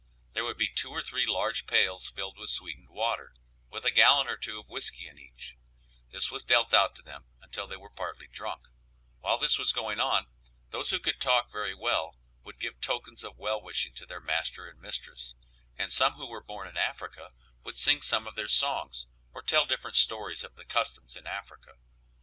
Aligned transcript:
There 0.33 0.43
would 0.43 0.57
be 0.57 0.67
two 0.67 0.89
or 0.89 1.03
three 1.03 1.27
large 1.27 1.67
pails 1.67 2.09
filled 2.09 2.35
with 2.35 2.49
sweetened 2.49 2.89
water, 2.89 3.35
with 3.69 3.85
a 3.85 3.91
gallon 3.91 4.27
or 4.27 4.35
two 4.35 4.59
of 4.59 4.67
whiskey 4.67 5.07
in 5.07 5.19
each; 5.19 5.59
this 6.09 6.31
was 6.31 6.43
dealt 6.43 6.73
out 6.73 6.95
to 6.95 7.03
them 7.03 7.25
until 7.39 7.67
they 7.67 7.75
were 7.77 7.91
partly 7.91 8.25
drunk; 8.25 8.67
while 9.19 9.37
this 9.37 9.59
was 9.59 9.71
going 9.71 9.99
on, 9.99 10.25
those 10.71 10.89
who 10.89 10.97
could 10.97 11.21
talk 11.21 11.51
very 11.51 11.75
well 11.75 12.15
would 12.43 12.57
give 12.59 12.81
tokens 12.81 13.23
of 13.23 13.37
well 13.37 13.61
wishing 13.61 13.93
to 13.93 14.07
their 14.07 14.19
master 14.19 14.67
and 14.67 14.81
mistress, 14.81 15.35
and 15.77 15.91
some 15.91 16.13
who 16.13 16.25
were 16.27 16.41
born 16.41 16.67
in 16.67 16.77
Africa, 16.77 17.31
would 17.61 17.77
sing 17.77 18.01
some 18.01 18.25
of 18.25 18.33
their 18.33 18.47
songs, 18.47 19.05
or 19.35 19.43
tell 19.43 19.67
different 19.67 19.97
stories 19.97 20.43
of 20.43 20.55
the 20.55 20.65
customs 20.65 21.15
in 21.15 21.27
Africa. 21.27 21.75